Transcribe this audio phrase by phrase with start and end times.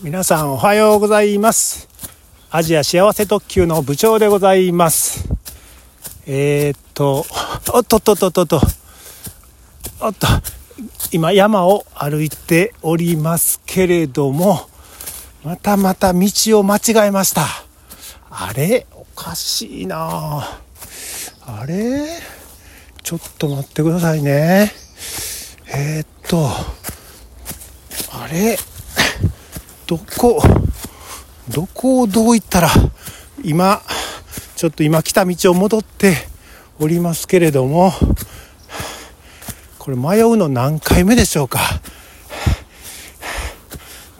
[0.00, 1.88] 皆さんおはようございます。
[2.52, 5.28] アジア幸せ特急の部長でございます。
[6.24, 7.26] えー、っと
[7.74, 8.60] おっとっとっとっとっと。
[10.00, 10.28] おっと
[11.10, 14.68] 今山を歩いておりますけれども
[15.42, 16.28] またまた道
[16.60, 17.44] を間違えました。
[18.30, 20.46] あれおかしいな。
[21.44, 22.06] あれ？
[23.02, 24.72] ちょっと待ってくださいね。
[25.74, 26.48] えー、っと
[28.12, 28.56] あれ？
[29.88, 30.42] どこ
[31.48, 32.68] どこをどう行ったら
[33.42, 33.80] 今
[34.54, 36.14] ちょっと今来た道を戻って
[36.78, 37.92] おりますけれども
[39.78, 41.60] これ迷うの何回目でしょうか？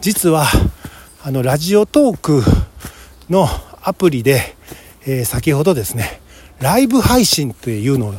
[0.01, 0.47] 実は
[1.21, 2.41] あのラジオトーク
[3.29, 3.47] の
[3.83, 4.55] アプリで、
[5.05, 6.19] えー、先ほどですね
[6.59, 8.15] ライブ配信というのを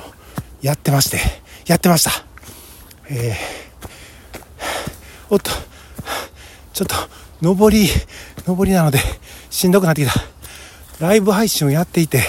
[0.62, 1.18] やってまして
[1.66, 2.12] やってました。
[3.08, 3.34] えー、
[5.30, 5.50] おっと
[6.72, 6.94] ちょっと
[7.42, 7.88] 上り
[8.46, 8.98] 上りなので
[9.48, 10.12] しんどくなってきた
[11.00, 12.22] ライブ配信をやっていて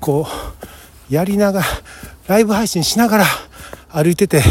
[0.00, 0.26] こ
[1.10, 1.66] うやりながら
[2.28, 3.24] ライブ配信しながら
[3.88, 4.42] 歩いてて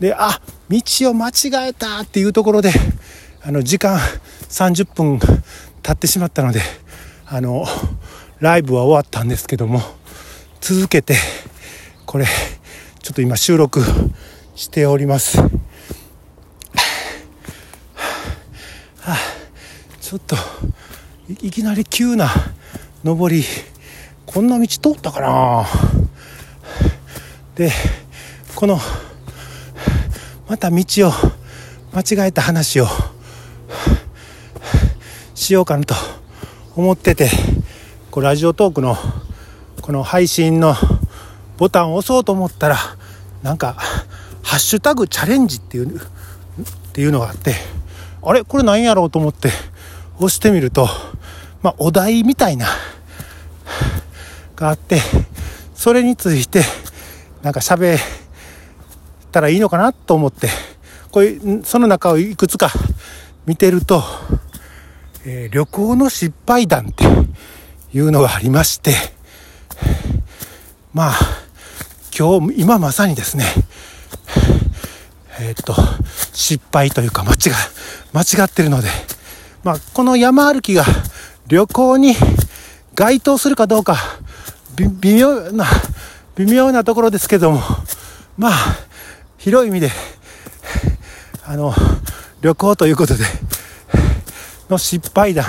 [0.00, 2.70] であ道を間違えたっていうところで
[3.42, 3.98] あの時間
[4.48, 6.60] 30分経ってしまったので
[7.26, 7.64] あの
[8.40, 9.80] ライブは終わったんですけども
[10.60, 11.16] 続けて
[12.06, 12.26] これ
[13.02, 13.80] ちょっと今収録
[14.54, 15.63] しております。
[20.14, 20.36] ちょっと
[21.44, 22.30] いきなり急な
[23.02, 23.42] 上り
[24.24, 25.66] こんな道通ったかな？
[27.56, 27.72] で
[28.54, 28.78] この
[30.48, 31.10] また道を
[31.92, 32.86] 間違えた話を
[35.34, 35.96] しようかなと
[36.76, 37.28] 思ってて
[38.12, 38.96] こうラジオトークの
[39.82, 40.76] この配信の
[41.56, 42.76] ボタンを押そうと思ったら
[43.42, 43.72] なんか
[44.44, 46.00] 「ハッシュタグチャレンジ」っていうっ
[46.92, 47.56] ていうのがあって
[48.22, 48.44] あれ？
[48.44, 49.50] これ何やろうと思って
[50.24, 50.88] 押してみると、
[51.62, 52.66] まあ、お題みたいな
[54.56, 55.00] があって
[55.74, 56.62] それについて
[57.42, 58.00] なんか喋っ
[59.30, 60.48] たらいいのかなと思って
[61.10, 62.70] こういうその中をいくつか
[63.46, 64.02] 見てると、
[65.26, 67.04] えー、旅行の失敗談って
[67.92, 68.94] いうのがありまして
[70.92, 71.14] まあ
[72.16, 73.44] 今日今まさにですね
[75.40, 75.74] えー、っと
[76.32, 77.36] 失敗というか間違
[78.12, 78.88] 間違ってるので
[79.64, 80.84] まあ、この山歩きが
[81.46, 82.14] 旅行に
[82.94, 83.96] 該当するかどうか、
[84.76, 85.64] 微妙な、
[86.36, 87.60] 微妙なところですけども、
[88.36, 88.52] まあ、
[89.38, 89.90] 広い意味で、
[91.46, 91.74] あの、
[92.42, 93.24] 旅行ということで、
[94.68, 95.46] の失敗談、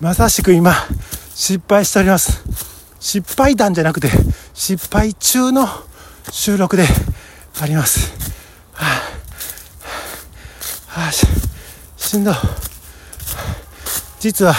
[0.00, 0.74] まさしく今、
[1.34, 2.42] 失敗しております。
[3.00, 4.10] 失敗談じゃなくて、
[4.52, 5.66] 失敗中の
[6.30, 6.84] 収録で
[7.62, 8.12] あります。
[8.74, 8.86] は
[10.96, 12.32] あ、はあ、しんど。
[14.20, 14.54] 実は、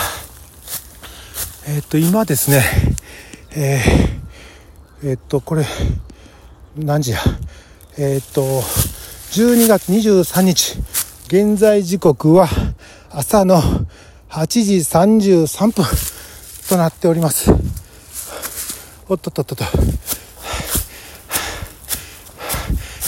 [1.68, 2.64] えっ、と、今ですね、
[3.52, 5.66] えー、えっ、と、これ、
[6.78, 7.20] 何時や、
[7.98, 10.78] えっ、と、12月23日、
[11.28, 12.48] 現在時刻は
[13.10, 13.62] 朝の
[14.30, 15.86] 8時33分
[16.70, 17.52] となっております。
[19.10, 19.66] おっとっとっとっと。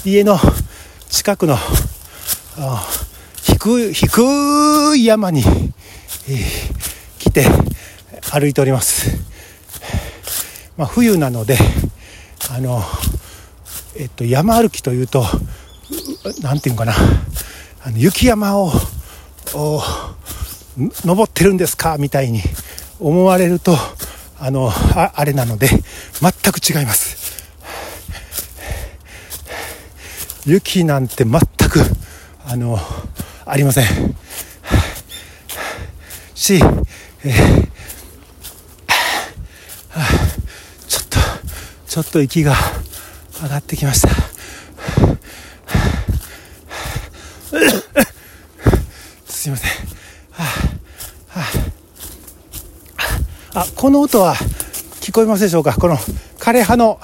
[0.03, 0.37] 家の
[1.07, 1.55] 近くの
[3.41, 5.43] 低い、低い山に
[6.25, 7.45] 来て
[8.31, 9.09] 歩いております。
[10.77, 11.57] まあ、冬なので
[12.49, 12.81] あの、
[13.97, 15.25] えっと、山歩きというと
[16.41, 16.93] 何て言うかな。
[17.83, 18.71] あの雪山を
[19.53, 21.97] 登ってるんですか？
[21.97, 22.41] みたいに
[22.99, 23.75] 思われると
[24.39, 25.81] あのああれなので全
[26.53, 27.19] く違います。
[30.45, 31.81] 雪なんて全く
[32.45, 32.77] あの
[33.45, 34.10] ありません。
[36.41, 37.67] し、えー、
[40.87, 41.19] ちょっと
[41.87, 42.55] ちょっと息が
[43.43, 44.09] 上がってきました。
[49.27, 49.71] すいません。
[53.53, 54.33] あこの音は
[55.01, 55.73] 聞こえますでしょうか？
[55.73, 55.97] この
[56.39, 56.99] 枯葉の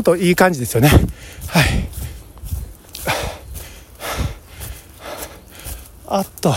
[0.00, 0.88] 音いい感じですよね。
[0.88, 1.64] はい。
[6.06, 6.52] あっと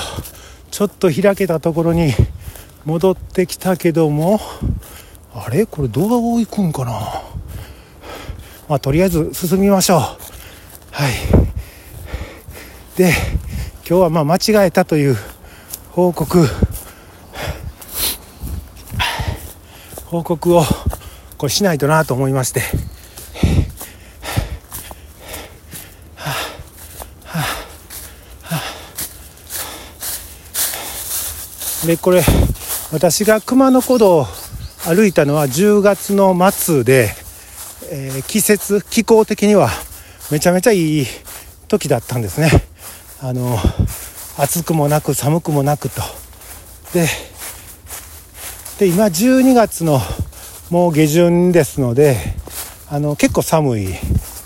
[0.72, 2.12] ちょっと開けたところに
[2.86, 4.40] 戻ってきたけども。
[5.36, 5.66] あれ？
[5.66, 6.92] これどう行くんかな？
[8.69, 10.00] まあとりあえず進みましょう。
[10.00, 10.18] は
[11.10, 11.13] い。
[12.96, 13.12] で
[13.88, 15.18] 今日はまあ間違えたという
[15.92, 16.48] 報告。
[20.06, 20.63] 報告を
[21.39, 22.62] これしないとなと思いまして。
[31.85, 32.21] でこれ
[32.94, 34.25] 私が熊野古道を
[34.85, 37.09] 歩いたのは10月の末で、
[37.91, 39.69] えー、季節気候的には
[40.31, 41.06] めちゃめちゃいい
[41.68, 42.50] 時だったんですね。
[43.21, 43.57] あの
[44.38, 46.01] 暑くもなく寒くもなくと。
[46.94, 47.07] で
[48.79, 50.00] で今12月の
[50.69, 52.18] もう下旬ですので
[52.89, 53.88] あの結構寒い。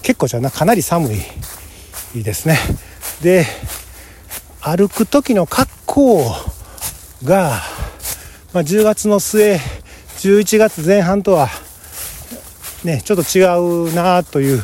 [0.01, 1.10] 結構じゃなかなり寒
[2.16, 2.57] いですね。
[3.22, 3.45] で
[4.62, 6.56] 歩く時の格好を
[7.24, 7.62] が、
[8.54, 9.60] まあ、10月の末
[10.18, 11.48] 11月前半とは
[12.84, 13.44] ねちょっと違
[13.90, 14.62] うなという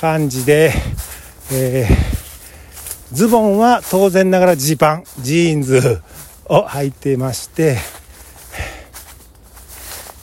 [0.00, 0.72] 感じで、
[1.52, 6.02] えー、ズボンは当然ながらジーパンジーンズ
[6.46, 7.78] を履いてまして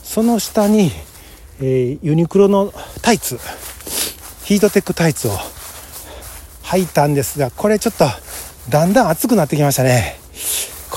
[0.04, 0.92] その下に、
[1.60, 3.40] えー、ユニクロのタイツ
[4.44, 5.32] ヒートテックタイツを
[6.64, 8.06] 履いたんですがこれちょっと
[8.70, 10.19] だんだん暑くなってきましたね。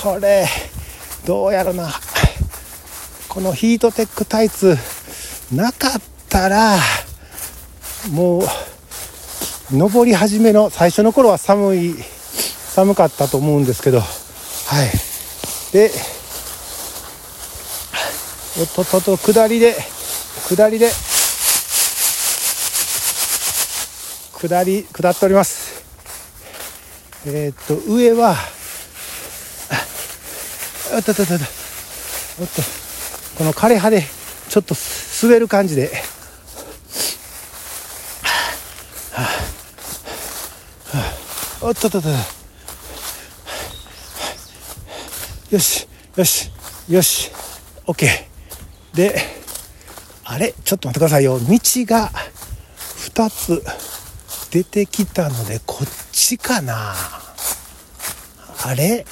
[0.02, 0.46] これ
[1.24, 1.88] どうやろな。
[3.28, 4.76] このヒートテックタイツ
[5.54, 5.92] なかっ
[6.28, 6.76] たら
[8.10, 8.42] もう
[9.70, 14.90] 登り始めの最初の頃は寒い寒かったと思うんですけどはい。
[15.72, 15.92] で
[18.58, 19.76] おっとっとっと下りで
[20.48, 20.90] 下りで
[24.40, 25.84] 下り下っております。
[27.24, 28.34] えー、っと上は
[30.94, 32.62] おっとっとっとおっと
[33.38, 34.02] この枯れ葉で
[34.50, 34.74] ちょっと
[35.22, 35.90] 滑る感じで、
[39.12, 39.22] はあ
[40.96, 41.04] は
[41.62, 42.08] あ、おっとっとっと
[45.50, 46.50] よしよし
[46.90, 47.30] よし
[47.86, 48.06] OK
[48.92, 49.14] で
[50.24, 52.10] あれちょっと待ってくださいよ道が
[53.14, 53.64] 2つ
[54.50, 56.94] 出てきたのでこっちかな
[58.64, 59.06] あれ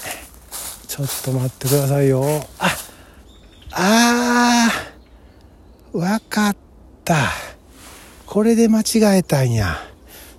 [1.07, 2.25] ちょっと待ってくださいよ。
[2.59, 2.69] あ
[3.73, 6.57] あーわかっ
[7.05, 7.17] た。
[8.27, 9.77] これで間違えたんや。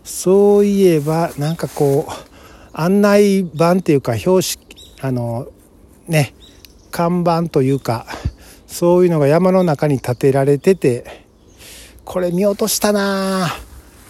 [0.04, 2.12] そういえばなんかこう
[2.74, 4.62] 案内板っていうか標識
[5.02, 5.48] あの
[6.08, 6.34] ね
[6.90, 8.06] 看板というか
[8.68, 11.26] そういうのが山の中に建てられてて
[12.06, 13.50] これ見落としたな。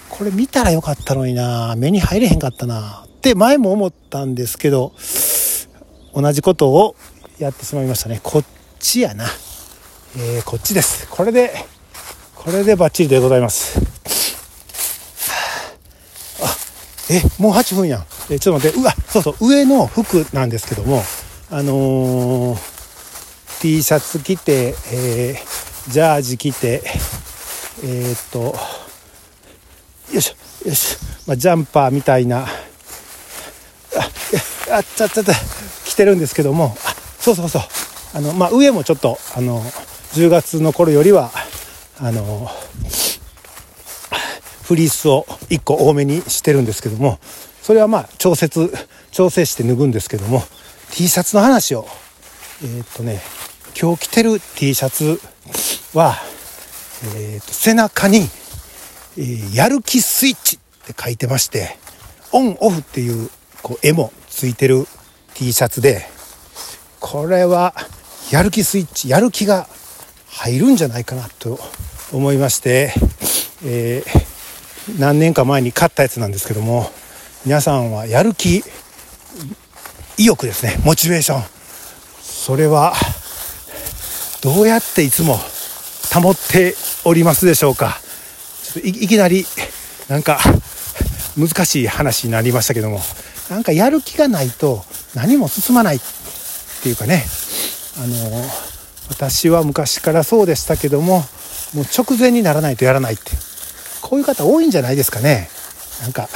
[0.10, 1.76] これ見たらよかったのにな。
[1.78, 3.06] 目に入れへんかったな。
[3.08, 4.94] って前も思ったんですけど
[6.14, 6.96] 同じことを
[7.40, 8.20] やってしまいましたね。
[8.24, 8.46] こっ
[8.80, 9.26] ちやな、
[10.18, 11.08] えー、こっちです。
[11.10, 11.54] これで
[12.36, 13.80] これでバッチリでございます。
[16.42, 16.56] あ。
[17.10, 18.06] えもう8分やん。
[18.30, 18.80] えちょっと待って。
[18.80, 19.36] うわそうそう。
[19.40, 21.04] 上の服なんですけども
[21.50, 26.82] あのー、T シャツ着て、えー、ジャージ着て
[27.84, 32.46] え、っとよいしょよいしょ、まあ、ジャンパーみたいな。
[33.94, 34.10] あ
[34.72, 35.34] あちゃちゃちゃ
[36.02, 37.62] 着てるんですけどもあそうそうそう。
[38.16, 39.62] あの、まあ、上もちょっとあの
[40.14, 41.30] 10月の頃よりは
[42.00, 42.50] あの
[44.64, 47.20] フリースを1個多めにしてるんですけども
[47.62, 48.74] それはまあ調節
[49.12, 50.42] 調整して脱ぐんですけども
[50.92, 51.86] T シャツの話を
[52.64, 53.22] えー、っとね
[53.80, 55.22] 今日着てる T シャツ
[55.96, 56.16] は、
[57.16, 58.22] えー、っと背中に、
[59.18, 61.78] えー、やる気スイッチって書いてまして
[62.32, 63.30] オンオフっていう
[63.62, 64.88] こう絵もついてる
[65.34, 66.06] T シャツで
[67.00, 67.74] これは
[68.32, 69.68] やる気スイッチやる気が
[70.30, 71.60] 入るんじゃないかなと
[72.14, 72.94] 思いまして、
[73.66, 76.90] えー、何年か前に買ったやつなんですけども
[77.46, 78.64] 皆さんはやる気
[80.18, 80.78] 意欲ですね。
[80.84, 81.44] モチベーション。
[82.22, 82.94] それは
[84.44, 85.38] どうやっていつも
[86.14, 88.00] 保っておりますでしょうか。
[88.64, 89.46] ちょっといきなり
[90.08, 90.40] なんか
[91.38, 93.00] 難しい話になりましたけども
[93.50, 94.84] なんかやる気がないと
[95.16, 96.00] 何も進まないっ
[96.84, 97.26] ていうかね。
[97.98, 98.46] あの
[99.10, 101.24] 私は昔からそうでしたけども
[101.74, 103.32] もう直前にならないとやらないって
[104.02, 105.50] こういう方多いんじゃないですかね。
[106.02, 106.30] なんか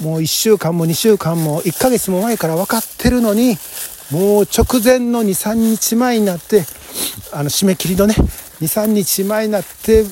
[0.00, 3.56] もう1週間も2週間も1ヶ月も前から分かってるのに
[4.10, 6.64] もう直前の23日前になって
[7.32, 8.14] あの締め切りのね
[8.60, 10.04] 23日前になって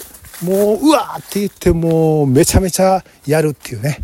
[0.44, 3.98] もううわーって言ってもうめちゃめちゃやるっていうね。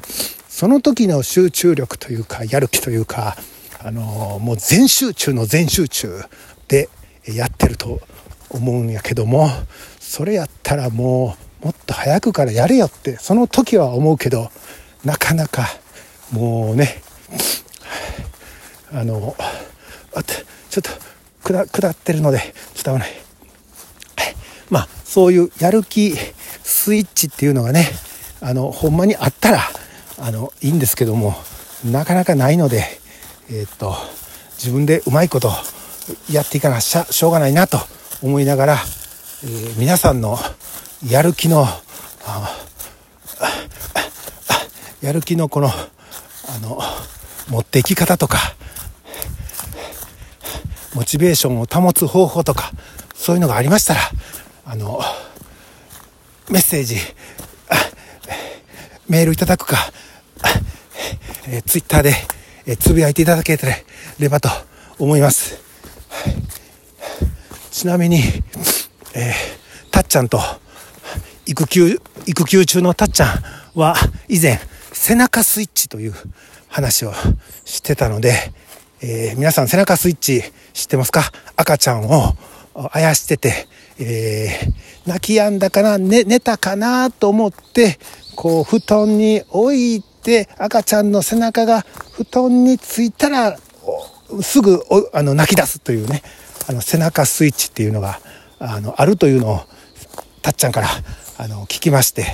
[0.48, 3.36] その時の集中力というかやる気というか
[3.88, 6.20] あのもう全集中の全集中
[6.68, 6.90] で
[7.24, 8.02] やってると
[8.50, 9.48] 思うんやけども
[9.98, 14.50] それやったらもうもっと早くからやれよってその時は思うけど
[15.06, 15.66] なかなか
[16.30, 17.02] もうね
[18.92, 19.34] あの
[20.14, 22.40] あちょっと下ってるので
[22.74, 23.10] ちょっと危ない。
[24.68, 26.14] まあそういうやる気
[26.62, 27.86] スイッチっていうのがね
[28.42, 29.62] あのほんまにあったら
[30.18, 31.34] あのいいんですけども
[31.86, 32.97] なかなかないので
[33.50, 33.94] えー、っと
[34.56, 35.50] 自分でうまいこと
[36.30, 37.78] やっていかなしゃしょうがないなと
[38.22, 40.38] 思いながら、えー、皆さんの
[41.08, 41.66] やる気の
[45.00, 46.80] やる気のこのあの
[47.48, 48.38] 持っていき方とか
[50.94, 52.72] モチベーションを保つ方法とか
[53.14, 54.00] そういうのがありましたら
[54.64, 55.00] あの
[56.50, 56.96] メッセージ
[59.08, 59.76] メールいただくか、
[61.48, 62.12] えー、ツイッターで、
[62.70, 63.58] え、つぶやいていただけ
[64.18, 64.50] ればと
[64.98, 65.58] 思います。
[67.70, 68.18] ちなみに、
[69.14, 70.38] えー、たっちゃんと
[71.46, 73.28] 育休、育休中のたっちゃん
[73.74, 73.96] は
[74.28, 74.60] 以前
[74.92, 76.14] 背中スイッチという
[76.68, 77.14] 話を
[77.64, 78.34] してたので、
[79.00, 80.42] えー、皆さん背中スイッチ
[80.74, 81.22] 知ってますか？
[81.56, 82.34] 赤ちゃんを
[82.92, 83.66] あやしてて、
[83.98, 87.98] えー、泣き止んだかな、ね、寝たかなと思って、
[88.36, 93.58] こう布団に置いて赤ちゃんの背中が布団についたら
[94.42, 94.82] すぐ
[95.12, 96.22] あの泣き出すというね
[96.68, 98.20] あの背中スイッチっていうのが
[98.58, 99.60] あのあるというのを
[100.42, 100.88] たっちゃんから
[101.38, 102.26] あの聞きまして、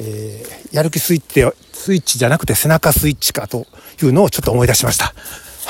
[0.00, 3.66] えー、やる気スイッチスイッチじゃなくて背中スイッチかと
[4.02, 5.14] いうのをちょっと思い出しました。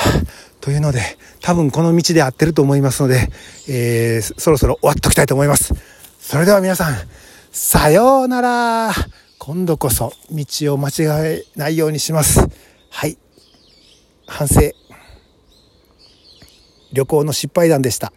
[0.59, 3.29] というので多分この道で合ってると思いますので、
[3.69, 5.73] えー、そろそろ終わっときたいと思います。
[6.19, 6.97] それでは皆さん
[7.51, 8.93] さようなら
[9.39, 10.93] 今度こそ道を間違
[11.25, 12.45] えないようにします。
[12.91, 13.17] はい。
[14.27, 14.59] 反省。
[16.91, 18.11] 旅行の失敗談でした。